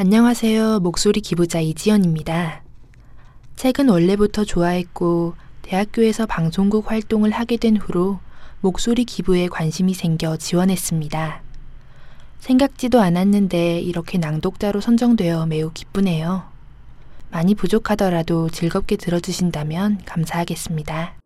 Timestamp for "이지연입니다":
1.58-2.62